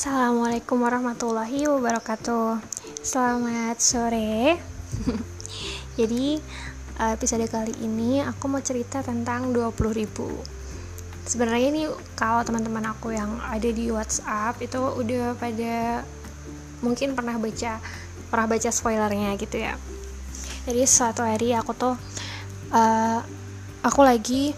Assalamualaikum 0.00 0.80
warahmatullahi 0.80 1.68
wabarakatuh. 1.68 2.56
Selamat 3.04 3.76
sore. 3.84 4.56
Jadi 6.00 6.40
episode 6.96 7.44
kali 7.44 7.76
ini 7.84 8.24
aku 8.24 8.48
mau 8.48 8.64
cerita 8.64 9.04
tentang 9.04 9.52
20 9.52 9.76
ribu. 9.92 10.24
Sebenarnya 11.28 11.68
ini 11.68 11.84
kalau 12.16 12.40
teman-teman 12.48 12.88
aku 12.88 13.12
yang 13.12 13.44
ada 13.44 13.68
di 13.68 13.92
WhatsApp 13.92 14.56
itu 14.64 14.80
udah 14.80 15.36
pada 15.36 16.00
mungkin 16.80 17.12
pernah 17.12 17.36
baca 17.36 17.76
pernah 18.32 18.46
baca 18.48 18.72
spoilernya 18.72 19.36
gitu 19.36 19.60
ya. 19.60 19.76
Jadi 20.64 20.80
suatu 20.88 21.28
hari 21.28 21.52
aku 21.52 21.76
tuh 21.76 21.92
uh, 22.72 23.20
aku 23.84 24.00
lagi 24.00 24.56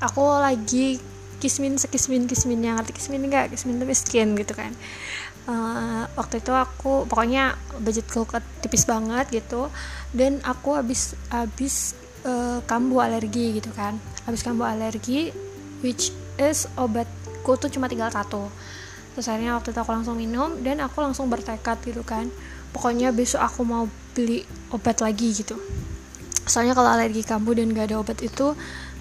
aku 0.00 0.24
lagi 0.40 1.12
kismin 1.44 1.76
sekismin 1.76 2.24
kismin 2.24 2.64
yang 2.64 2.80
ngerti 2.80 2.96
kismin 2.96 3.20
enggak 3.28 3.52
kismin 3.52 3.76
itu 3.76 3.84
miskin 3.84 4.32
gitu 4.40 4.56
kan. 4.56 4.72
Uh, 5.44 6.08
waktu 6.16 6.40
itu 6.40 6.56
aku 6.56 7.04
pokoknya 7.04 7.52
budgetku 7.84 8.24
tipis 8.64 8.88
banget 8.88 9.28
gitu. 9.28 9.68
Dan 10.16 10.40
aku 10.40 10.72
habis 10.72 11.12
habis 11.28 11.92
uh, 12.24 12.64
kambuh 12.64 13.04
alergi 13.04 13.60
gitu 13.60 13.68
kan. 13.76 14.00
Habis 14.24 14.40
kambuh 14.40 14.64
alergi 14.64 15.36
which 15.84 16.08
is 16.40 16.64
obatku 16.80 17.60
tuh 17.60 17.68
cuma 17.68 17.92
tinggal 17.92 18.08
satu. 18.08 18.48
Terus 19.12 19.28
akhirnya 19.28 19.60
waktu 19.60 19.76
itu 19.76 19.78
aku 19.84 19.92
langsung 19.92 20.16
minum 20.16 20.56
dan 20.64 20.80
aku 20.80 21.04
langsung 21.04 21.28
bertekad 21.28 21.76
gitu 21.84 22.00
kan. 22.00 22.32
Pokoknya 22.72 23.12
besok 23.12 23.44
aku 23.44 23.62
mau 23.68 23.84
beli 24.16 24.42
obat 24.72 25.04
lagi 25.04 25.30
gitu. 25.44 25.60
Soalnya 26.48 26.72
kalau 26.72 26.90
alergi 26.90 27.22
kambuh 27.22 27.54
dan 27.56 27.72
gak 27.72 27.92
ada 27.92 27.96
obat 28.00 28.18
itu 28.20 28.56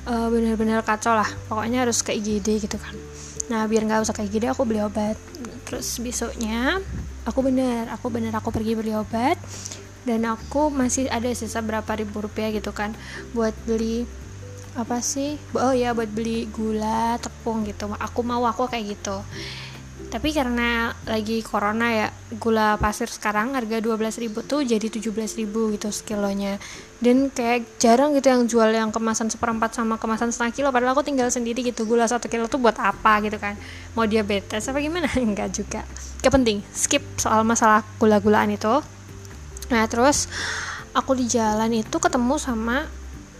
uh, 0.07 0.27
bener-bener 0.31 0.79
kacau 0.83 1.13
lah. 1.15 1.27
Pokoknya 1.47 1.87
harus 1.87 2.01
ke 2.01 2.15
IGD 2.15 2.63
gitu 2.67 2.77
kan. 2.79 2.95
Nah 3.51 3.67
biar 3.67 3.83
nggak 3.87 4.03
usah 4.03 4.15
ke 4.15 4.23
IGD 4.27 4.51
aku 4.51 4.63
beli 4.67 4.83
obat. 4.83 5.15
Terus 5.67 5.99
besoknya 5.99 6.79
aku 7.23 7.39
bener 7.43 7.87
aku 7.91 8.07
bener 8.11 8.33
aku 8.35 8.49
pergi 8.51 8.73
beli 8.75 8.93
obat. 8.95 9.35
Dan 10.03 10.27
aku 10.27 10.67
masih 10.67 11.07
ada 11.07 11.31
sisa 11.31 11.63
berapa 11.63 11.87
ribu 11.95 12.23
rupiah 12.23 12.51
gitu 12.51 12.75
kan. 12.75 12.91
Buat 13.31 13.55
beli 13.63 14.03
apa 14.75 14.99
sih? 14.99 15.39
Oh 15.55 15.71
ya 15.71 15.95
buat 15.95 16.11
beli 16.11 16.49
gula 16.51 17.15
tepung 17.21 17.63
gitu. 17.63 17.87
Aku 17.99 18.21
mau 18.25 18.43
aku 18.43 18.67
kayak 18.67 18.99
gitu 18.99 19.23
tapi 20.13 20.29
karena 20.29 20.93
lagi 21.09 21.41
corona 21.41 21.89
ya 21.89 22.07
gula 22.37 22.77
pasir 22.77 23.09
sekarang 23.09 23.57
harga 23.57 23.81
12.000 23.81 24.29
tuh 24.45 24.61
jadi 24.61 24.85
17.000 24.85 25.09
gitu 25.49 25.89
sekilonya. 25.89 26.61
Dan 27.01 27.33
kayak 27.33 27.81
jarang 27.81 28.13
gitu 28.13 28.29
yang 28.29 28.45
jual 28.45 28.69
yang 28.69 28.93
kemasan 28.93 29.33
seperempat 29.33 29.73
sama 29.73 29.97
kemasan 29.97 30.29
setengah 30.29 30.53
kilo. 30.53 30.69
Padahal 30.69 30.93
aku 30.93 31.01
tinggal 31.01 31.33
sendiri 31.33 31.65
gitu 31.65 31.89
gula 31.89 32.05
satu 32.05 32.29
kilo 32.29 32.45
tuh 32.45 32.61
buat 32.61 32.77
apa 32.77 33.25
gitu 33.25 33.41
kan? 33.41 33.57
Mau 33.97 34.05
diabetes 34.05 34.69
apa 34.69 34.77
gimana? 34.77 35.09
Enggak 35.17 35.49
juga. 35.49 35.81
Gak 36.21 36.29
penting. 36.29 36.61
Skip 36.69 37.01
soal 37.17 37.41
masalah 37.41 37.81
gula-gulaan 37.97 38.53
itu. 38.53 38.85
Nah 39.73 39.83
terus 39.89 40.29
aku 40.93 41.17
di 41.17 41.25
jalan 41.25 41.73
itu 41.73 41.97
ketemu 41.97 42.37
sama 42.37 42.85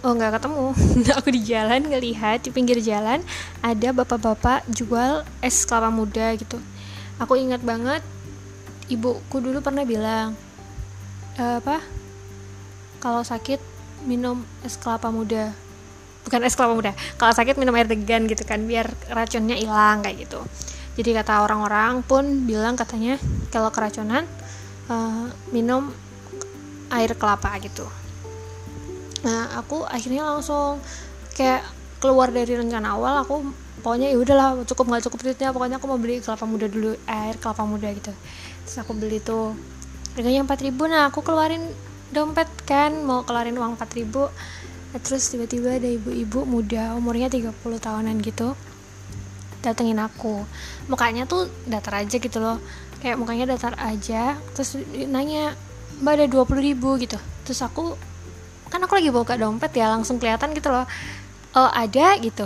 oh 0.03 0.11
nggak 0.11 0.37
ketemu. 0.37 0.67
Aku 1.23 1.29
di 1.31 1.41
jalan 1.47 1.81
ngelihat 1.87 2.43
di 2.43 2.51
pinggir 2.51 2.77
jalan 2.83 3.23
ada 3.63 3.89
bapak-bapak 3.95 4.67
jual 4.67 5.23
es 5.39 5.63
kelapa 5.63 5.89
muda 5.89 6.35
gitu. 6.35 6.59
Aku 7.17 7.39
ingat 7.39 7.63
banget 7.63 8.03
ibuku 8.91 9.39
dulu 9.39 9.63
pernah 9.63 9.87
bilang 9.87 10.35
e, 11.39 11.43
apa? 11.63 11.79
Kalau 12.99 13.23
sakit 13.23 13.63
minum 14.03 14.43
es 14.67 14.75
kelapa 14.75 15.07
muda. 15.07 15.55
Bukan 16.27 16.39
es 16.43 16.55
kelapa 16.55 16.75
muda 16.75 16.91
kalau 17.15 17.31
sakit 17.31 17.55
minum 17.55 17.75
air 17.75 17.87
degan 17.87 18.27
gitu 18.27 18.43
kan 18.43 18.63
biar 18.67 18.91
racunnya 19.07 19.55
hilang 19.55 20.03
kayak 20.03 20.27
gitu. 20.27 20.43
Jadi 20.93 21.09
kata 21.15 21.41
orang-orang 21.41 22.05
pun 22.05 22.45
bilang 22.45 22.77
katanya 22.77 23.17
kalau 23.49 23.73
keracunan 23.73 24.27
uh, 24.91 25.25
minum 25.49 25.89
air 26.93 27.17
kelapa 27.17 27.57
gitu 27.57 28.02
nah 29.23 29.55
aku 29.55 29.87
akhirnya 29.87 30.27
langsung 30.27 30.83
kayak 31.33 31.63
keluar 32.03 32.29
dari 32.29 32.59
rencana 32.59 32.99
awal 32.99 33.23
aku 33.23 33.39
pokoknya 33.79 34.11
ya 34.11 34.17
udahlah 34.19 34.59
cukup 34.67 34.85
nggak 34.91 35.03
cukup 35.07 35.19
duitnya 35.23 35.55
pokoknya 35.55 35.79
aku 35.79 35.87
mau 35.87 35.99
beli 35.99 36.19
kelapa 36.19 36.43
muda 36.43 36.67
dulu 36.67 36.99
air 37.07 37.35
kelapa 37.39 37.63
muda 37.63 37.87
gitu. 37.95 38.11
Terus 38.67 38.77
aku 38.79 38.91
beli 38.95 39.23
tuh 39.23 39.55
harganya 40.15 40.43
empat 40.43 40.59
ribu 40.61 40.85
nah 40.85 41.07
aku 41.07 41.19
keluarin 41.23 41.67
dompet 42.13 42.47
kan 42.69 42.93
mau 43.03 43.23
keluarin 43.23 43.55
uang 43.55 43.79
empat 43.79 43.89
ribu. 43.95 44.27
Nah, 44.93 44.99
terus 45.01 45.25
tiba-tiba 45.31 45.73
ada 45.81 45.89
ibu-ibu 45.89 46.45
muda 46.45 46.93
umurnya 46.93 47.25
30 47.25 47.49
tahunan 47.81 48.15
gitu 48.21 48.53
datengin 49.63 49.97
aku. 49.97 50.43
Mukanya 50.91 51.25
tuh 51.25 51.49
datar 51.65 52.03
aja 52.03 52.19
gitu 52.19 52.37
loh 52.37 52.59
kayak 52.99 53.15
mukanya 53.15 53.55
datar 53.55 53.73
aja. 53.79 54.37
Terus 54.53 54.79
nanya 55.07 55.55
mbak 56.03 56.13
ada 56.19 56.25
20 56.29 56.61
ribu 56.61 56.99
gitu. 56.99 57.17
Terus 57.47 57.59
aku 57.63 57.97
aku 58.93 59.01
lagi 59.01 59.09
buka 59.09 59.33
dompet 59.41 59.73
ya 59.73 59.89
langsung 59.89 60.21
kelihatan 60.21 60.53
gitu 60.53 60.69
loh. 60.69 60.85
Oh 61.57 61.65
ada 61.73 62.13
gitu. 62.21 62.45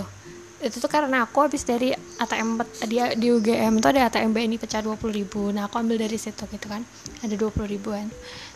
Itu 0.64 0.80
tuh 0.80 0.88
karena 0.88 1.28
aku 1.28 1.44
habis 1.44 1.60
dari 1.60 1.92
ATM 1.92 2.56
dia 2.88 3.12
di 3.12 3.28
UGM 3.28 3.84
tuh 3.84 3.92
ada 3.92 4.08
ATM 4.08 4.32
BNI 4.32 4.56
pecah 4.56 4.80
20 4.80 4.96
ribu. 5.12 5.52
Nah 5.52 5.68
aku 5.68 5.76
ambil 5.76 6.00
dari 6.00 6.16
situ 6.16 6.48
gitu 6.48 6.66
kan. 6.72 6.80
Ada 7.20 7.36
20 7.36 7.68
ribuan. 7.68 8.08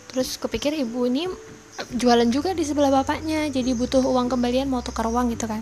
Terus 0.09 0.41
kepikir 0.41 0.73
ibu 0.73 1.05
ini 1.05 1.29
jualan 1.93 2.25
juga 2.33 2.57
di 2.57 2.65
sebelah 2.65 2.89
bapaknya 2.89 3.53
jadi 3.53 3.77
butuh 3.77 4.01
uang 4.01 4.33
kembalian 4.33 4.73
mau 4.73 4.81
tukar 4.81 5.13
uang 5.13 5.37
gitu 5.37 5.45
kan. 5.45 5.61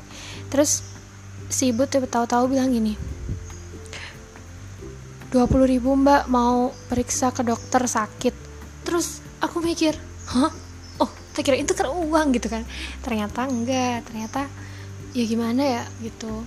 Terus 0.55 0.87
si 1.51 1.75
ibu 1.75 1.83
tuh 1.91 2.07
tahu-tahu 2.07 2.47
bilang 2.47 2.71
gini 2.71 2.95
20 5.35 5.51
ribu 5.67 5.99
mbak 5.99 6.31
mau 6.31 6.71
periksa 6.87 7.35
ke 7.35 7.43
dokter 7.43 7.83
sakit. 7.91 8.35
Terus 8.87 9.19
aku 9.43 9.59
mikir 9.59 9.99
hah 10.31 10.70
kita 11.31 11.41
kira 11.47 11.57
itu 11.63 11.73
kan 11.73 11.89
uang 11.89 12.35
gitu 12.37 12.51
kan. 12.51 12.67
Ternyata 13.01 13.47
enggak 13.47 14.07
ternyata 14.11 14.51
ya 15.15 15.25
gimana 15.27 15.63
ya 15.63 15.83
gitu. 16.03 16.43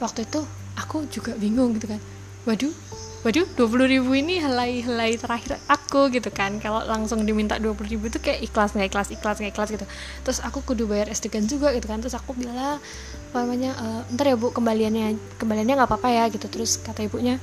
Waktu 0.00 0.28
itu 0.28 0.40
aku 0.76 1.08
juga 1.08 1.32
bingung 1.36 1.76
gitu 1.76 1.88
kan. 1.90 2.00
Waduh 2.44 2.72
waduh 3.22 3.46
20 3.54 3.86
ribu 3.86 4.18
ini 4.18 4.42
helai-helai 4.42 5.14
terakhir 5.14 5.54
aku 5.70 6.10
gitu 6.10 6.28
kan. 6.34 6.58
Kalau 6.58 6.82
langsung 6.82 7.22
diminta 7.22 7.54
20 7.56 7.86
ribu 7.86 8.10
itu 8.10 8.18
kayak 8.18 8.42
ikhlas 8.42 8.74
nggak 8.74 8.90
ikhlas 8.90 9.08
ikhlas 9.14 9.36
nggak 9.38 9.52
ikhlas 9.54 9.70
gitu. 9.70 9.86
Terus 10.26 10.38
aku 10.42 10.58
kudu 10.66 10.90
bayar 10.90 11.08
kan 11.14 11.44
juga 11.46 11.70
gitu 11.70 11.86
kan. 11.86 12.02
Terus 12.02 12.18
aku 12.18 12.34
bilang 12.34 12.82
apa 13.32 13.36
namanya 13.38 13.72
e, 13.78 13.86
ntar 14.18 14.26
ya 14.28 14.36
bu 14.36 14.50
kembaliannya 14.50 15.38
kembaliannya 15.38 15.74
nggak 15.78 15.90
apa-apa 15.90 16.08
ya 16.10 16.24
gitu. 16.34 16.50
Terus 16.50 16.82
kata 16.82 17.06
ibunya 17.06 17.38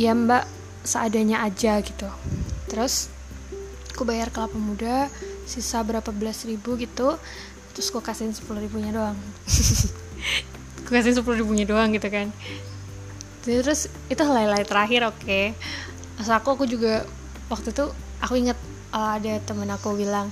ya 0.00 0.16
mbak 0.16 0.48
seadanya 0.88 1.44
aja 1.44 1.84
gitu. 1.84 2.08
Terus 2.72 3.12
aku 3.98 4.06
bayar 4.06 4.30
kelapa 4.30 4.54
muda 4.54 5.10
sisa 5.42 5.82
berapa 5.82 6.14
belas 6.14 6.46
ribu 6.46 6.78
gitu 6.78 7.18
terus 7.74 7.90
gue 7.90 7.98
kasihin 7.98 8.30
sepuluh 8.30 8.62
ribunya 8.62 8.94
doang. 8.94 9.18
Gue 10.86 10.98
kasihin 10.98 11.18
sepuluh 11.18 11.38
ribunya 11.38 11.62
doang 11.62 11.94
gitu 11.94 12.10
kan. 12.10 12.30
Terus 13.46 13.86
itu 14.10 14.18
helai-helai 14.18 14.66
terakhir 14.66 15.06
oke. 15.06 15.18
Okay. 15.22 15.54
Masa 16.18 16.42
aku 16.42 16.58
aku 16.58 16.66
juga 16.66 17.06
waktu 17.50 17.70
itu 17.70 17.90
aku 18.18 18.34
inget 18.34 18.58
uh, 18.90 19.18
ada 19.18 19.38
temen 19.46 19.70
aku 19.70 19.94
bilang 19.94 20.26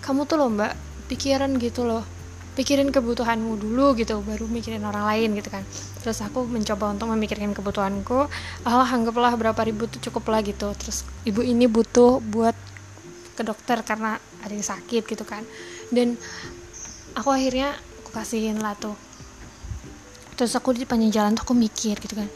kamu 0.00 0.24
tuh 0.24 0.36
loh 0.40 0.48
mbak 0.48 0.72
pikiran 1.12 1.56
gitu 1.60 1.84
loh. 1.84 2.04
Pikirin 2.56 2.88
kebutuhanmu 2.88 3.56
dulu 3.56 3.96
gitu 3.96 4.20
baru 4.24 4.48
mikirin 4.48 4.84
orang 4.84 5.08
lain 5.12 5.36
gitu 5.36 5.48
kan. 5.48 5.64
Terus 6.04 6.24
aku 6.24 6.44
mencoba 6.44 6.92
untuk 6.92 7.08
memikirkan 7.12 7.52
kebutuhanku. 7.52 8.28
Allah 8.68 8.88
anggaplah 8.88 9.32
berapa 9.36 9.60
ribu 9.64 9.88
tuh 9.88 10.00
cukup 10.08 10.28
lah 10.32 10.40
gitu. 10.44 10.72
Terus 10.76 11.04
ibu 11.28 11.44
ini 11.44 11.68
butuh 11.68 12.20
buat 12.20 12.67
ke 13.38 13.46
dokter 13.46 13.78
karena 13.86 14.18
ada 14.42 14.50
yang 14.50 14.66
sakit 14.66 15.06
gitu 15.06 15.22
kan. 15.22 15.46
Dan 15.94 16.18
aku 17.14 17.30
akhirnya 17.30 17.78
aku 18.02 18.10
kasihin 18.10 18.58
lah 18.58 18.74
tuh. 18.74 18.98
Terus 20.34 20.58
aku 20.58 20.74
di 20.74 20.82
panjang 20.82 21.14
jalan 21.14 21.38
tuh 21.38 21.46
aku 21.46 21.54
mikir 21.54 22.02
gitu 22.02 22.18
kan. 22.18 22.26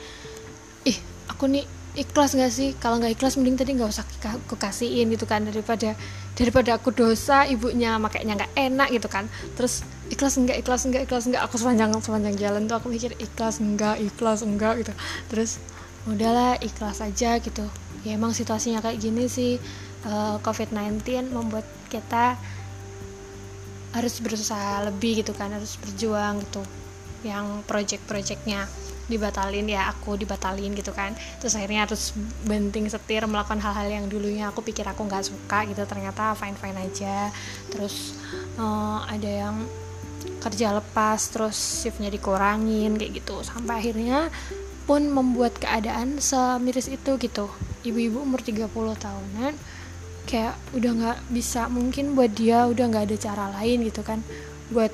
Ih 0.86 0.98
aku 1.26 1.50
nih 1.50 1.66
ikhlas 1.98 2.38
gak 2.38 2.54
sih? 2.54 2.78
Kalau 2.78 3.02
nggak 3.02 3.18
ikhlas 3.18 3.34
mending 3.34 3.58
tadi 3.58 3.74
nggak 3.74 3.90
usah 3.90 4.06
aku 4.06 4.54
kasihin 4.54 5.10
gitu 5.10 5.26
kan. 5.26 5.42
Daripada 5.42 5.98
daripada 6.38 6.78
aku 6.78 6.94
dosa 6.94 7.44
ibunya 7.50 7.98
makanya 7.98 8.46
nggak 8.46 8.52
enak 8.54 8.88
gitu 8.94 9.10
kan. 9.10 9.26
Terus 9.58 9.82
ikhlas 10.10 10.38
enggak 10.38 10.62
ikhlas 10.62 10.86
enggak 10.86 11.02
ikhlas 11.10 11.26
enggak 11.26 11.42
aku 11.46 11.58
sepanjang 11.58 11.90
sepanjang 11.98 12.36
jalan 12.38 12.70
tuh 12.70 12.78
aku 12.78 12.90
mikir 12.90 13.14
ikhlas 13.18 13.58
enggak 13.58 13.98
ikhlas 13.98 14.46
enggak 14.46 14.82
gitu. 14.82 14.92
Terus 15.30 15.58
udahlah 16.02 16.58
ikhlas 16.58 16.98
aja 16.98 17.38
gitu 17.38 17.62
ya 18.02 18.18
emang 18.18 18.34
situasinya 18.34 18.82
kayak 18.82 18.98
gini 18.98 19.26
sih. 19.30 19.58
Uh, 20.02 20.34
eh, 20.34 20.36
COVID-19 20.42 21.30
membuat 21.30 21.66
kita 21.86 22.34
harus 23.92 24.18
berusaha 24.24 24.82
lebih 24.88 25.22
gitu 25.22 25.36
kan 25.36 25.52
harus 25.54 25.78
berjuang 25.78 26.42
gitu. 26.42 26.62
Yang 27.22 27.62
project-projectnya 27.70 28.66
dibatalin 29.06 29.68
ya 29.68 29.92
aku 29.92 30.18
dibatalin 30.18 30.74
gitu 30.74 30.90
kan. 30.90 31.14
Terus 31.38 31.54
akhirnya 31.54 31.86
harus 31.86 32.16
benting 32.42 32.90
setir 32.90 33.22
melakukan 33.30 33.62
hal-hal 33.62 33.86
yang 33.86 34.06
dulunya 34.10 34.50
aku 34.50 34.64
pikir 34.64 34.82
aku 34.88 35.06
nggak 35.06 35.22
suka 35.22 35.68
gitu. 35.70 35.86
Ternyata 35.86 36.34
fine 36.34 36.58
fine 36.58 36.78
aja. 36.82 37.30
Terus 37.70 38.16
uh, 38.58 39.06
ada 39.06 39.30
yang 39.30 39.56
kerja 40.42 40.74
lepas 40.74 41.30
terus 41.30 41.86
shiftnya 41.86 42.10
dikurangin 42.10 42.98
kayak 42.98 43.22
gitu. 43.22 43.38
Sampai 43.46 43.78
akhirnya 43.78 44.32
pun 44.92 45.08
membuat 45.08 45.56
keadaan 45.56 46.20
semiris 46.20 46.92
itu 46.92 47.16
gitu. 47.16 47.48
Ibu-ibu 47.80 48.20
umur 48.28 48.44
30 48.44 48.68
tahunan 48.76 49.56
kayak 50.28 50.52
udah 50.76 50.92
nggak 50.92 51.18
bisa 51.32 51.72
mungkin 51.72 52.12
buat 52.12 52.28
dia 52.36 52.68
udah 52.68 52.92
nggak 52.92 53.08
ada 53.08 53.16
cara 53.16 53.44
lain 53.56 53.88
gitu 53.88 54.04
kan 54.04 54.20
buat 54.68 54.92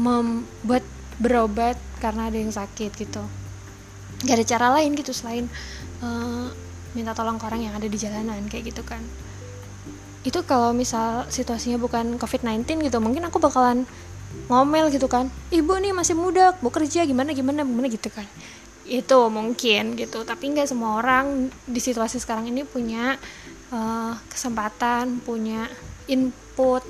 membuat 0.00 0.80
berobat 1.20 1.76
karena 2.00 2.32
ada 2.32 2.40
yang 2.40 2.48
sakit 2.48 2.96
gitu. 2.96 3.20
Gak 4.24 4.40
ada 4.40 4.46
cara 4.48 4.66
lain 4.80 4.96
gitu 4.96 5.12
selain 5.12 5.52
uh, 6.00 6.48
minta 6.96 7.12
tolong 7.12 7.36
ke 7.36 7.44
orang 7.44 7.60
yang 7.60 7.76
ada 7.76 7.84
di 7.84 8.00
jalanan 8.00 8.40
kayak 8.48 8.72
gitu 8.72 8.80
kan. 8.88 9.04
Itu 10.24 10.48
kalau 10.48 10.72
misal 10.72 11.28
situasinya 11.28 11.76
bukan 11.76 12.16
covid-19 12.16 12.88
gitu 12.88 13.04
mungkin 13.04 13.28
aku 13.28 13.36
bakalan 13.36 13.84
ngomel 14.46 14.90
gitu 14.94 15.06
kan. 15.10 15.30
Ibu 15.50 15.78
nih 15.82 15.92
masih 15.94 16.14
muda 16.14 16.54
mau 16.62 16.70
kerja 16.70 17.02
gimana 17.02 17.34
gimana 17.34 17.66
gimana 17.66 17.88
gitu 17.90 18.08
kan. 18.10 18.26
Itu 18.86 19.26
mungkin 19.30 19.98
gitu 19.98 20.22
tapi 20.22 20.54
nggak 20.54 20.70
semua 20.70 21.02
orang 21.02 21.50
di 21.66 21.80
situasi 21.82 22.22
sekarang 22.22 22.46
ini 22.50 22.62
punya 22.62 23.18
uh, 23.74 24.14
kesempatan 24.30 25.22
punya 25.22 25.66
input 26.06 26.86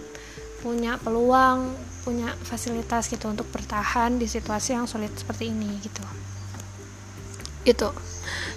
punya 0.61 1.01
peluang 1.01 1.73
punya 2.05 2.31
fasilitas 2.47 3.11
gitu 3.11 3.27
untuk 3.27 3.49
bertahan 3.51 4.15
di 4.21 4.31
situasi 4.31 4.79
yang 4.79 4.87
sulit 4.87 5.11
seperti 5.17 5.51
ini 5.51 5.81
gitu. 5.83 6.05
Itu. 7.67 7.91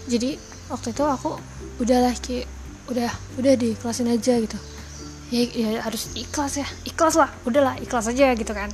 Jadi 0.05 0.37
waktu 0.69 0.93
itu 0.93 1.03
aku 1.05 1.39
udahlah 1.81 2.13
ki. 2.19 2.45
Udah 2.89 3.13
udah 3.37 3.53
di 3.53 3.77
kelasin 3.77 4.09
aja 4.09 4.33
gitu 4.41 4.57
ya, 5.29 5.41
ya 5.53 5.69
harus 5.85 6.09
ikhlas 6.17 6.57
ya. 6.57 6.67
Ikhlas 6.85 7.15
lah. 7.17 7.29
Udahlah 7.45 7.77
ikhlas 7.81 8.09
aja 8.09 8.33
gitu 8.33 8.53
kan. 8.53 8.69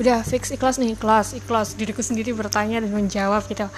Udah 0.00 0.24
fix 0.24 0.52
ikhlas 0.52 0.76
nih. 0.80 0.96
Ikhlas 0.96 1.36
ikhlas. 1.36 1.76
Diriku 1.76 2.04
sendiri 2.04 2.32
bertanya 2.36 2.80
dan 2.80 2.92
menjawab 2.92 3.44
gitu. 3.48 3.68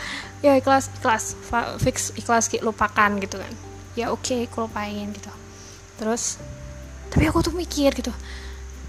Ya 0.43 0.59
ikhlas 0.59 0.91
ikhlas. 0.99 1.39
Fix 1.83 2.15
ikhlas 2.19 2.51
ki 2.51 2.63
lupakan 2.63 3.19
gitu 3.23 3.39
kan. 3.39 3.53
Ya 3.95 4.11
oke 4.11 4.23
okay, 4.25 4.51
aku 4.51 4.67
lupain 4.67 5.11
gitu. 5.15 5.31
Terus 5.99 6.43
tapi 7.13 7.29
aku 7.29 7.45
tuh 7.45 7.55
mikir 7.55 7.95
gitu. 7.95 8.11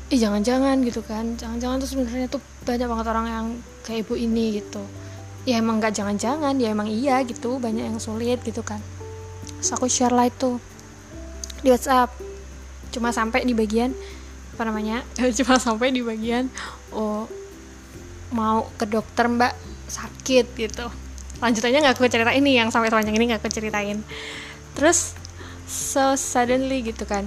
Eh 0.10 0.18
jangan-jangan 0.18 0.81
gitu 0.81 1.01
kan. 1.06 1.38
Jangan-jangan 1.38 1.77
tuh 1.81 1.89
sebenarnya 1.89 2.27
tuh 2.30 2.42
banyak 2.65 2.88
banget 2.89 3.06
orang 3.10 3.27
yang 3.30 3.45
kayak 3.86 4.10
ibu 4.10 4.13
ini 4.18 4.57
gitu. 4.62 4.81
Ya 5.44 5.60
emang 5.60 5.77
nggak 5.77 5.94
jangan-jangan. 5.94 6.57
Ya 6.57 6.74
emang 6.74 6.89
iya 6.89 7.21
gitu. 7.21 7.62
Banyak 7.62 7.94
yang 7.94 8.00
sulit 8.01 8.42
gitu 8.42 8.65
kan. 8.65 8.81
Terus 9.60 9.69
aku 9.75 9.86
share 9.88 10.12
lah 10.12 10.27
itu 10.27 10.57
di 11.63 11.71
WhatsApp 11.71 12.32
cuma 12.93 13.09
sampai 13.09 13.41
di 13.43 13.57
bagian 13.57 13.91
apa 14.53 14.69
namanya? 14.69 15.01
Cuma 15.41 15.57
sampai 15.57 15.89
di 15.89 16.05
bagian 16.05 16.45
oh 16.93 17.25
mau 18.29 18.69
ke 18.77 18.85
dokter 18.85 19.25
mbak 19.25 19.53
sakit 19.89 20.45
gitu. 20.53 20.85
Lanjutannya 21.41 21.81
nggak 21.81 21.97
aku 21.97 22.05
cerita 22.05 22.29
ini 22.29 22.61
yang 22.61 22.69
sampai 22.69 22.93
sepanjang 22.93 23.17
ini 23.17 23.33
nggak 23.33 23.41
aku 23.41 23.49
ceritain. 23.49 24.05
Terus 24.77 25.17
so 25.65 26.13
suddenly 26.13 26.85
gitu 26.85 27.05
kan 27.09 27.25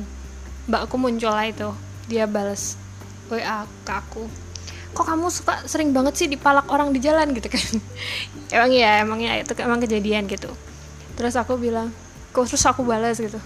mbak 0.70 0.86
aku 0.86 0.94
muncul 1.02 1.34
lah 1.34 1.50
itu. 1.50 1.74
Dia 2.06 2.30
balas 2.30 2.78
wa 3.26 3.66
ke 3.66 3.92
aku. 3.92 4.24
Kok 4.94 5.04
kamu 5.04 5.26
suka 5.28 5.66
sering 5.66 5.90
banget 5.90 6.14
sih 6.14 6.26
dipalak 6.30 6.70
orang 6.70 6.94
di 6.94 7.02
jalan 7.02 7.34
gitu 7.34 7.50
kan? 7.50 7.66
Emang 8.54 8.70
ya 8.70 9.02
emang 9.02 9.18
ya 9.18 9.42
itu 9.42 9.50
emang 9.58 9.82
kejadian 9.82 10.30
gitu. 10.30 10.46
Terus 11.18 11.34
aku 11.34 11.58
bilang 11.58 11.90
terus 12.30 12.62
aku 12.62 12.86
balas 12.86 13.18
gitu. 13.18 13.42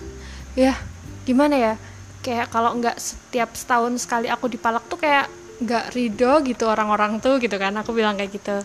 Ya 0.53 0.77
gimana 1.25 1.57
ya 1.57 1.73
kayak 2.21 2.53
kalau 2.53 2.77
nggak 2.77 2.97
setiap 3.01 3.57
setahun 3.57 4.05
sekali 4.05 4.29
aku 4.29 4.49
dipalak 4.53 4.85
tuh 4.87 5.01
kayak 5.01 5.29
nggak 5.61 5.93
ridho 5.93 6.41
gitu 6.45 6.65
orang-orang 6.69 7.21
tuh 7.21 7.41
gitu 7.41 7.57
kan. 7.57 7.73
Aku 7.81 7.93
bilang 7.93 8.17
kayak 8.17 8.33
gitu. 8.33 8.57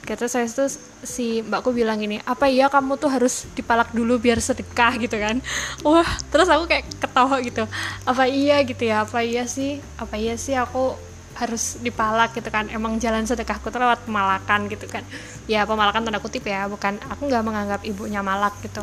Kata 0.00 0.26
saya 0.26 0.48
tuh 0.48 0.66
si 1.06 1.44
mbakku 1.44 1.70
bilang 1.70 2.00
gini 2.00 2.18
apa 2.24 2.50
iya 2.50 2.66
kamu 2.66 2.98
tuh 2.98 3.12
harus 3.12 3.46
dipalak 3.54 3.94
dulu 3.94 4.18
biar 4.18 4.42
sedekah 4.42 4.98
gitu 4.98 5.16
kan. 5.18 5.38
Wah 5.86 6.08
terus 6.30 6.50
aku 6.50 6.66
kayak 6.66 6.86
ketawa 6.98 7.36
gitu. 7.42 7.66
Apa 8.06 8.26
iya 8.26 8.62
gitu 8.66 8.82
ya? 8.86 9.06
Apa 9.06 9.22
iya 9.22 9.46
sih? 9.46 9.78
Apa 9.98 10.18
iya 10.18 10.34
sih 10.34 10.56
aku 10.58 10.98
harus 11.38 11.78
dipalak 11.78 12.34
gitu 12.34 12.50
kan. 12.50 12.66
Emang 12.74 12.98
jalan 12.98 13.22
sedekahku 13.22 13.70
tuh 13.70 13.78
lewat 13.78 14.02
pemalakan 14.06 14.66
gitu 14.66 14.86
kan. 14.90 15.06
Ya 15.46 15.62
pemalakan 15.66 16.06
tanda 16.06 16.18
kutip 16.18 16.42
ya 16.46 16.66
bukan 16.66 16.98
aku 17.06 17.30
nggak 17.30 17.44
menganggap 17.46 17.80
ibunya 17.86 18.22
malak 18.22 18.54
gitu 18.66 18.82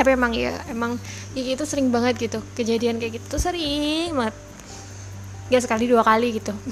tapi 0.00 0.16
emang 0.16 0.32
ya 0.32 0.56
emang 0.72 0.96
ya 1.36 1.44
itu 1.44 1.68
sering 1.68 1.92
banget 1.92 2.16
gitu 2.16 2.40
kejadian 2.56 2.96
kayak 2.96 3.20
gitu 3.20 3.36
sering 3.36 4.16
banget. 4.16 4.32
Ya 5.52 5.60
sekali 5.60 5.84
dua 5.84 6.00
kali 6.00 6.40
gitu. 6.40 6.56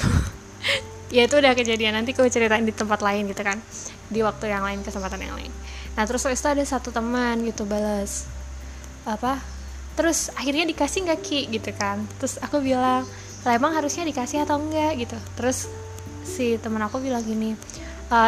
Ya 1.08 1.24
itu 1.24 1.40
udah 1.40 1.56
kejadian 1.56 1.96
nanti 1.96 2.12
aku 2.12 2.28
ceritain 2.28 2.68
di 2.68 2.72
tempat 2.76 3.00
lain 3.00 3.32
gitu 3.32 3.40
kan. 3.40 3.56
Di 4.12 4.20
waktu 4.20 4.52
yang 4.52 4.60
lain 4.60 4.84
kesempatan 4.84 5.16
yang 5.24 5.40
lain. 5.40 5.48
Nah 5.96 6.04
terus 6.04 6.20
itu 6.28 6.48
ada 6.48 6.60
satu 6.60 6.92
teman 6.92 7.40
gitu 7.48 7.64
balas 7.64 8.28
apa 9.08 9.40
terus 9.96 10.28
akhirnya 10.36 10.68
dikasih 10.68 11.08
nggak 11.08 11.20
ki? 11.24 11.40
Gitu 11.48 11.72
kan. 11.76 12.04
Terus 12.20 12.36
aku 12.44 12.60
bilang 12.60 13.08
lah 13.44 13.52
emang 13.56 13.72
harusnya 13.72 14.04
dikasih 14.04 14.44
atau 14.44 14.60
enggak 14.60 15.00
gitu. 15.00 15.16
Terus 15.32 15.68
si 16.28 16.60
teman 16.60 16.84
aku 16.84 17.00
bilang 17.00 17.24
gini 17.24 17.56
e, 18.12 18.18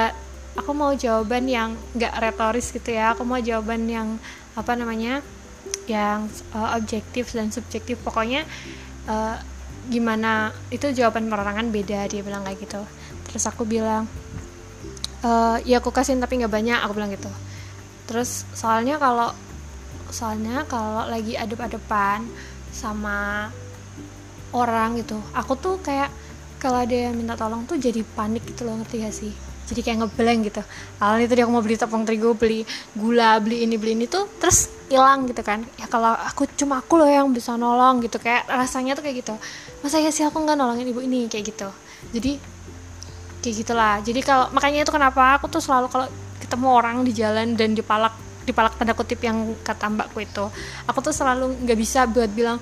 aku 0.57 0.71
mau 0.75 0.95
jawaban 0.95 1.47
yang 1.47 1.79
nggak 1.95 2.15
retoris 2.19 2.71
gitu 2.71 2.95
ya. 2.95 3.15
Aku 3.15 3.27
mau 3.27 3.39
jawaban 3.39 3.87
yang 3.87 4.19
apa 4.55 4.73
namanya 4.75 5.23
yang 5.87 6.27
uh, 6.55 6.75
objektif 6.79 7.31
dan 7.35 7.51
subjektif. 7.51 7.99
Pokoknya 8.03 8.47
uh, 9.07 9.37
gimana 9.91 10.55
itu 10.71 10.91
jawaban 10.95 11.27
perorangan 11.27 11.71
beda 11.71 12.07
dia 12.11 12.23
bilang 12.23 12.47
kayak 12.47 12.63
gitu. 12.63 12.83
Terus 13.31 13.45
aku 13.47 13.63
bilang 13.67 14.07
uh, 15.27 15.57
ya 15.63 15.79
aku 15.79 15.91
kasihin 15.95 16.23
tapi 16.23 16.41
nggak 16.43 16.53
banyak. 16.53 16.79
Aku 16.83 16.93
bilang 16.95 17.11
gitu. 17.11 17.31
Terus 18.11 18.47
soalnya 18.55 18.99
kalau 18.99 19.31
soalnya 20.11 20.67
kalau 20.67 21.07
lagi 21.07 21.39
adep-adepan 21.39 22.27
sama 22.75 23.51
orang 24.51 24.99
gitu 24.99 25.19
aku 25.35 25.55
tuh 25.55 25.79
kayak 25.79 26.11
kalau 26.59 26.83
ada 26.83 26.93
yang 26.93 27.15
minta 27.17 27.39
tolong 27.39 27.65
tuh 27.65 27.79
jadi 27.79 28.03
panik 28.03 28.45
gitu 28.45 28.67
loh 28.67 28.77
ngerti 28.79 28.97
gak 29.07 29.15
sih 29.15 29.33
jadi 29.69 29.81
kayak 29.85 29.99
ngeblank 30.05 30.41
gitu. 30.51 30.63
Awalnya 30.99 31.27
tadi 31.31 31.41
aku 31.45 31.51
mau 31.53 31.63
beli 31.63 31.77
tepung 31.77 32.03
terigu 32.03 32.35
beli 32.35 32.67
gula 32.97 33.39
beli 33.39 33.63
ini 33.65 33.77
beli 33.77 33.93
ini 33.99 34.07
tuh 34.09 34.27
terus 34.39 34.71
hilang 34.91 35.29
gitu 35.31 35.43
kan. 35.45 35.63
Ya 35.79 35.87
kalau 35.87 36.15
aku 36.15 36.49
cuma 36.57 36.83
aku 36.83 36.99
loh 36.99 37.07
yang 37.07 37.31
bisa 37.31 37.55
nolong 37.55 38.03
gitu. 38.03 38.19
Kayak 38.19 38.49
rasanya 38.51 38.99
tuh 38.99 39.07
kayak 39.07 39.23
gitu. 39.23 39.35
Masa 39.85 40.03
ya 40.03 40.11
sih 40.11 40.27
aku 40.27 40.41
nggak 40.43 40.57
nolongin 40.59 40.91
ibu 40.91 41.01
ini 41.03 41.31
kayak 41.31 41.55
gitu. 41.55 41.69
Jadi 42.11 42.41
kayak 43.41 43.55
gitulah. 43.63 43.95
Jadi 44.03 44.21
kalau 44.27 44.51
makanya 44.51 44.83
itu 44.83 44.93
kenapa 44.93 45.39
aku 45.39 45.47
tuh 45.47 45.63
selalu 45.63 45.87
kalau 45.87 46.07
ketemu 46.41 46.67
orang 46.67 46.97
di 47.07 47.13
jalan 47.15 47.55
dan 47.55 47.79
dipalak 47.79 48.17
dipalak 48.43 48.75
tanda 48.75 48.97
kutip 48.97 49.21
yang 49.23 49.55
kata 49.63 49.87
mbakku 49.87 50.19
itu 50.25 50.45
aku 50.89 50.99
tuh 51.05 51.15
selalu 51.15 51.55
nggak 51.63 51.79
bisa 51.79 52.09
buat 52.11 52.27
bilang 52.33 52.59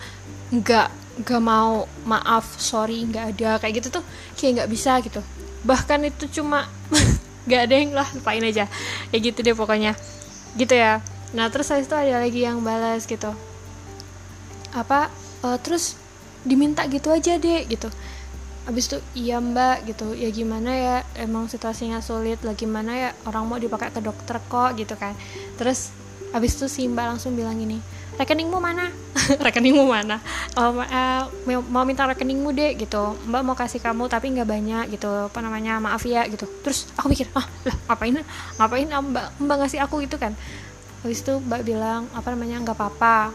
nggak 0.52 0.88
nggak 1.24 1.42
mau 1.42 1.86
maaf 2.04 2.58
sorry 2.58 3.06
nggak 3.08 3.24
ada 3.34 3.50
kayak 3.62 3.80
gitu 3.80 3.88
tuh 4.00 4.04
kayak 4.36 4.62
nggak 4.62 4.70
bisa 4.70 5.00
gitu 5.00 5.22
bahkan 5.68 6.00
itu 6.00 6.40
cuma 6.40 6.64
nggak 7.44 7.60
ada 7.68 7.74
yang 7.76 7.92
lah 7.92 8.08
lupain 8.16 8.40
aja. 8.40 8.64
Ya 9.12 9.18
gitu 9.20 9.44
deh 9.44 9.52
pokoknya. 9.52 9.92
Gitu 10.56 10.72
ya. 10.72 11.04
Nah 11.36 11.52
terus 11.52 11.68
saya 11.68 11.84
itu 11.84 11.92
ada 11.92 12.24
lagi 12.24 12.40
yang 12.40 12.64
balas 12.64 13.04
gitu. 13.04 13.28
Apa 14.72 15.12
uh, 15.44 15.60
terus 15.60 16.00
diminta 16.48 16.88
gitu 16.88 17.12
aja 17.12 17.36
deh 17.36 17.68
gitu. 17.68 17.92
Abis 18.64 18.88
itu 18.88 18.98
iya 19.28 19.36
mbak 19.44 19.84
gitu. 19.84 20.16
Ya 20.16 20.32
gimana 20.32 20.72
ya? 20.72 20.96
Emang 21.20 21.52
situasinya 21.52 22.00
sulit. 22.00 22.40
Lagi 22.40 22.64
gimana 22.64 22.96
ya? 22.96 23.10
Orang 23.28 23.52
mau 23.52 23.60
dipakai 23.60 23.92
ke 23.92 24.00
dokter 24.00 24.40
kok 24.40 24.72
gitu 24.80 24.96
kan. 24.96 25.12
Terus 25.60 25.92
abis 26.32 26.56
itu 26.56 26.66
si 26.72 26.88
mbak 26.88 27.16
langsung 27.16 27.36
bilang 27.36 27.60
gini 27.60 27.80
rekeningmu 28.18 28.58
mana? 28.58 28.90
Rekeningmu 29.46 29.86
mana? 29.86 30.18
Oh, 30.58 30.74
uh, 30.74 31.22
mau 31.70 31.86
minta 31.86 32.04
rekeningmu 32.04 32.50
deh 32.50 32.74
gitu. 32.74 33.14
Mbak 33.30 33.42
mau 33.46 33.54
kasih 33.54 33.78
kamu 33.78 34.10
tapi 34.10 34.34
nggak 34.34 34.48
banyak 34.48 34.84
gitu. 34.98 35.30
Apa 35.30 35.38
namanya 35.38 35.78
maaf 35.78 36.02
ya 36.02 36.26
gitu. 36.26 36.44
Terus 36.66 36.90
aku 36.98 37.14
pikir 37.14 37.30
ah 37.38 37.46
lah 37.64 37.76
ngapain 37.88 38.16
ngapain 38.58 38.88
mbak 38.90 39.26
mbak 39.38 39.56
ngasih 39.64 39.80
aku 39.86 40.02
gitu 40.02 40.18
kan. 40.18 40.34
Habis 41.06 41.22
itu 41.22 41.38
mbak 41.38 41.62
bilang 41.62 42.10
apa 42.12 42.34
namanya 42.34 42.58
nggak 42.60 42.76
apa-apa. 42.76 43.30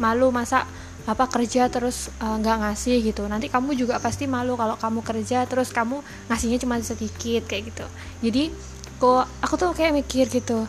Malu 0.00 0.32
masa 0.32 0.64
apa 1.04 1.28
kerja 1.28 1.68
terus 1.68 2.08
eh, 2.08 2.36
nggak 2.40 2.56
uh, 2.56 2.60
ngasih 2.64 2.96
gitu. 3.04 3.28
Nanti 3.28 3.52
kamu 3.52 3.76
juga 3.76 4.00
pasti 4.00 4.24
malu 4.24 4.56
kalau 4.56 4.80
kamu 4.80 5.04
kerja 5.04 5.44
terus 5.44 5.68
kamu 5.68 6.00
ngasihnya 6.32 6.58
cuma 6.64 6.80
sedikit 6.80 7.44
kayak 7.44 7.70
gitu. 7.70 7.86
Jadi 8.24 8.48
kok 8.96 9.28
aku 9.44 9.54
tuh 9.60 9.70
kayak 9.76 9.92
mikir 9.92 10.30
gitu 10.30 10.64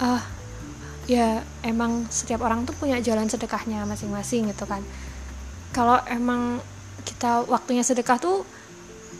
ah 0.00 0.18
uh, 0.18 0.22
ya 1.10 1.42
emang 1.66 2.06
setiap 2.06 2.46
orang 2.46 2.62
tuh 2.62 2.70
punya 2.78 3.02
jalan 3.02 3.26
sedekahnya 3.26 3.82
masing-masing 3.82 4.46
gitu 4.54 4.62
kan. 4.62 4.78
Kalau 5.74 5.98
emang 6.06 6.62
kita 7.02 7.42
waktunya 7.50 7.82
sedekah 7.82 8.22
tuh 8.22 8.46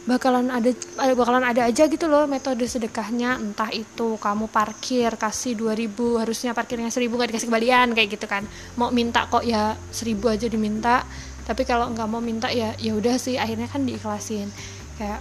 bakalan 0.07 0.49
ada 0.55 0.71
bakalan 1.19 1.43
ada 1.43 1.67
aja 1.67 1.91
gitu 1.91 2.07
loh 2.07 2.31
metode 2.31 2.63
sedekahnya. 2.63 3.43
Entah 3.43 3.75
itu 3.75 4.15
kamu 4.23 4.47
parkir 4.55 5.19
kasih 5.19 5.59
2000 5.59 6.23
harusnya 6.23 6.55
parkirnya 6.55 6.95
1000 6.95 7.11
nggak 7.11 7.29
dikasih 7.35 7.49
kembalian 7.51 7.91
kayak 7.91 8.09
gitu 8.15 8.27
kan. 8.31 8.47
Mau 8.79 8.95
minta 8.95 9.27
kok 9.27 9.43
ya 9.43 9.75
1000 9.91 10.15
aja 10.31 10.47
diminta 10.47 11.03
tapi 11.43 11.67
kalau 11.67 11.91
nggak 11.91 12.07
mau 12.07 12.23
minta 12.23 12.47
ya 12.55 12.71
ya 12.79 12.95
udah 12.95 13.19
sih 13.19 13.35
akhirnya 13.35 13.67
kan 13.67 13.83
diikhlasin. 13.83 14.47
Kayak 14.95 15.19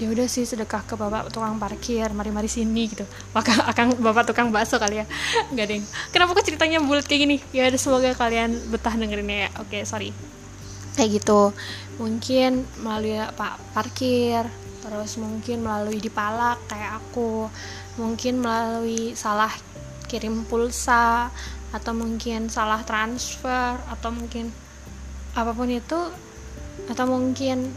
ya 0.00 0.08
udah 0.08 0.24
sih 0.24 0.48
sedekah 0.48 0.84
ke 0.88 0.94
bapak 0.96 1.28
tukang 1.28 1.60
parkir 1.60 2.08
mari-mari 2.16 2.48
sini 2.48 2.88
gitu. 2.88 3.04
Maka 3.36 3.68
akan 3.70 4.00
bapak 4.00 4.32
tukang 4.32 4.48
bakso 4.48 4.80
kali 4.80 5.02
ya. 5.02 5.06
Nggak 5.52 5.66
deh 5.68 5.80
kenapa 6.14 6.38
kok 6.38 6.46
ceritanya 6.48 6.78
bulat 6.80 7.04
kayak 7.04 7.20
gini? 7.28 7.36
Ya 7.52 7.68
udah 7.68 7.80
semoga 7.80 8.10
kalian 8.16 8.56
betah 8.72 8.94
dengerinnya 8.96 9.48
ya. 9.48 9.50
Oke 9.60 9.84
sorry. 9.84 10.10
Kayak 10.96 11.22
gitu. 11.22 11.52
Mungkin 12.00 12.64
melalui 12.80 13.20
pak 13.36 13.60
parkir 13.76 14.48
terus 14.82 15.14
mungkin 15.20 15.62
melalui 15.62 16.00
dipalak 16.00 16.58
kayak 16.68 17.00
aku. 17.00 17.48
Mungkin 18.00 18.40
melalui 18.40 19.12
salah 19.12 19.52
kirim 20.08 20.44
pulsa 20.44 21.32
atau 21.72 21.92
mungkin 21.96 22.52
salah 22.52 22.84
transfer 22.84 23.80
atau 23.88 24.12
mungkin 24.12 24.52
apa 25.32 25.56
pun 25.56 25.72
itu 25.72 26.12
atau 26.92 27.04
mungkin 27.08 27.72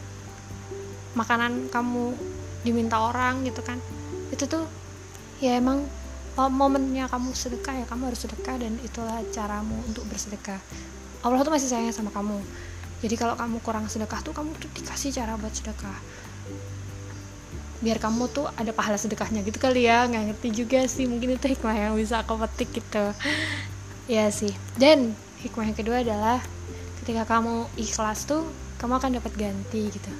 makanan 1.16 1.72
kamu 1.72 2.14
diminta 2.62 3.00
orang 3.00 3.48
gitu 3.48 3.64
kan. 3.64 3.80
Itu 4.30 4.46
tuh 4.46 4.68
ya 5.40 5.58
emang 5.58 5.84
momennya 6.36 7.08
kamu 7.08 7.32
sedekah 7.32 7.76
ya 7.80 7.86
kamu 7.88 8.12
harus 8.12 8.28
sedekah 8.28 8.60
dan 8.60 8.76
itulah 8.84 9.24
caramu 9.32 9.80
untuk 9.88 10.04
bersedekah. 10.12 10.60
Allah 11.24 11.42
tuh 11.42 11.54
masih 11.56 11.72
sayang 11.72 11.96
sama 11.96 12.12
kamu. 12.12 12.38
Jadi 13.00 13.16
kalau 13.16 13.40
kamu 13.40 13.64
kurang 13.64 13.88
sedekah 13.88 14.20
tuh 14.20 14.36
kamu 14.36 14.52
tuh 14.60 14.70
dikasih 14.76 15.16
cara 15.16 15.40
buat 15.40 15.56
sedekah. 15.56 15.98
Biar 17.80 17.98
kamu 18.04 18.28
tuh 18.32 18.52
ada 18.56 18.72
pahala 18.76 19.00
sedekahnya 19.00 19.46
gitu 19.48 19.62
kali 19.62 19.88
ya 19.88 20.08
nggak 20.08 20.36
ngerti 20.36 20.50
juga 20.52 20.84
sih 20.92 21.08
mungkin 21.08 21.40
itu 21.40 21.48
hikmah 21.56 21.76
yang 21.76 21.94
bisa 21.96 22.20
aku 22.20 22.36
petik 22.36 22.84
gitu. 22.84 23.16
Ya 24.12 24.28
sih. 24.28 24.52
Dan 24.76 25.16
hikmah 25.40 25.72
yang 25.72 25.78
kedua 25.78 26.04
adalah 26.04 26.44
ketika 27.04 27.24
kamu 27.38 27.70
ikhlas 27.80 28.28
tuh 28.28 28.44
kamu 28.82 29.00
akan 29.00 29.12
dapat 29.22 29.34
ganti 29.38 29.88
gitu 29.94 30.12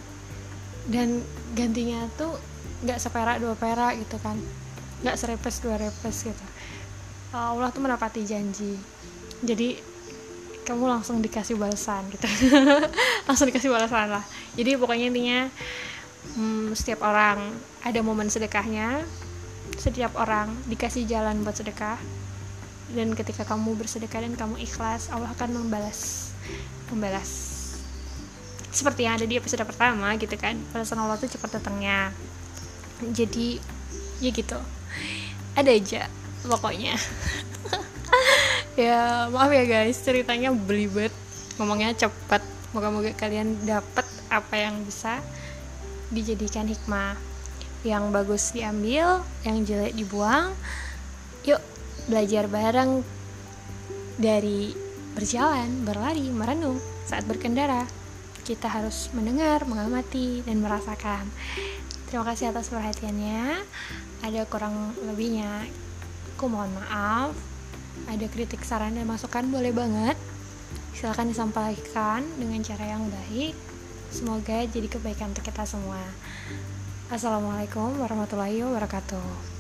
dan 0.90 1.26
gantinya 1.58 2.06
tuh 2.14 2.38
nggak 2.86 3.02
seperak 3.02 3.42
dua 3.42 3.58
perak 3.58 3.98
gitu 4.02 4.18
kan. 4.22 4.38
Nggak 5.02 5.18
serepes 5.18 5.62
dua 5.62 5.76
repes 5.82 6.26
gitu. 6.26 6.46
Allah 7.36 7.68
tuh 7.74 7.84
menepati 7.84 8.24
janji. 8.24 8.80
Jadi 9.44 9.76
kamu 10.66 10.90
langsung 10.90 11.22
dikasih 11.22 11.60
balasan 11.62 12.10
gitu. 12.10 12.26
Langsung 13.30 13.46
dikasih 13.46 13.70
balasan 13.70 14.10
lah. 14.10 14.26
Jadi 14.58 14.74
pokoknya 14.82 15.14
intinya 15.14 15.40
hmm, 16.34 16.74
setiap 16.74 17.06
orang 17.06 17.54
ada 17.86 18.00
momen 18.02 18.34
sedekahnya. 18.34 19.06
Setiap 19.78 20.18
orang 20.18 20.50
dikasih 20.66 21.06
jalan 21.06 21.46
buat 21.46 21.54
sedekah. 21.54 22.02
Dan 22.90 23.14
ketika 23.14 23.46
kamu 23.46 23.78
bersedekah 23.78 24.26
dan 24.26 24.34
kamu 24.34 24.58
ikhlas 24.66 25.14
Allah 25.14 25.30
akan 25.38 25.54
membalas 25.54 26.32
membalas 26.90 27.55
seperti 28.76 29.08
yang 29.08 29.16
ada 29.16 29.24
di 29.24 29.40
episode 29.40 29.64
pertama 29.64 30.12
gitu 30.20 30.36
kan. 30.36 30.60
Balasan 30.76 31.00
Allah 31.00 31.16
tuh 31.16 31.32
cepat 31.32 31.58
datangnya. 31.60 32.12
Jadi 33.16 33.58
ya 34.20 34.30
gitu. 34.36 34.60
Ada 35.56 35.72
aja 35.72 36.04
pokoknya. 36.44 37.00
Ya 38.76 39.32
maaf 39.32 39.56
ya 39.56 39.64
guys 39.64 40.04
ceritanya 40.04 40.52
belibet. 40.52 41.12
Ngomongnya 41.56 41.96
cepat. 41.96 42.44
Moga-moga 42.76 43.16
kalian 43.16 43.56
dapat 43.64 44.04
apa 44.28 44.56
yang 44.60 44.84
bisa 44.84 45.24
dijadikan 46.12 46.68
hikmah. 46.68 47.16
Yang 47.88 48.04
bagus 48.12 48.44
diambil 48.52 49.24
yang 49.48 49.64
jelek 49.64 49.96
dibuang. 49.96 50.52
Yuk 51.48 51.64
belajar 52.12 52.52
bareng 52.52 53.00
dari 54.20 54.76
berjalan 55.16 55.88
berlari 55.88 56.28
merenung 56.28 56.76
saat 57.08 57.24
berkendara 57.24 57.88
kita 58.46 58.70
harus 58.70 59.10
mendengar, 59.18 59.66
mengamati, 59.66 60.46
dan 60.46 60.62
merasakan. 60.62 61.26
Terima 62.06 62.22
kasih 62.30 62.54
atas 62.54 62.70
perhatiannya. 62.70 63.66
Ada 64.22 64.46
kurang 64.46 64.94
lebihnya, 65.02 65.66
aku 66.38 66.46
mohon 66.46 66.70
maaf. 66.78 67.34
Ada 68.06 68.30
kritik, 68.30 68.62
saran, 68.62 68.94
dan 68.94 69.10
masukan 69.10 69.50
boleh 69.50 69.74
banget. 69.74 70.14
Silahkan 70.94 71.26
disampaikan 71.26 72.22
dengan 72.38 72.62
cara 72.62 72.86
yang 72.86 73.10
baik. 73.10 73.58
Semoga 74.14 74.62
jadi 74.70 74.86
kebaikan 74.86 75.34
untuk 75.34 75.44
kita 75.44 75.66
semua. 75.66 76.00
Assalamualaikum 77.10 77.98
warahmatullahi 77.98 78.62
wabarakatuh. 78.62 79.55